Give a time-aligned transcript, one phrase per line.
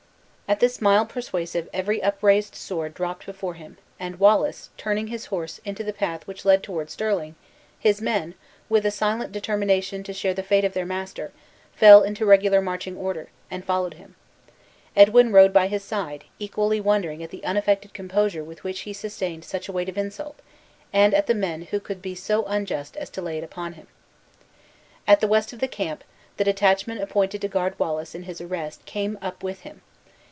[0.51, 5.61] At this mild persuasive every upraised sword dropped before him, and Wallace, turning his horse
[5.63, 7.35] into the path which led toward Stirling,
[7.79, 8.35] his men,
[8.67, 11.31] with a silent determination to share the fate of their master,
[11.73, 14.15] fell into regular marching order, and followed him.
[14.93, 19.45] Edwin rode by his side, equally wondering at the unaffected composure with which he sustained
[19.45, 20.41] such a weight of insult,
[20.91, 23.87] and at the men who could be so unjust as to lay it upon him.
[25.07, 26.03] At the west of the camp,
[26.35, 29.79] the detachment appointed to guard Wallace in his arrest came up with him.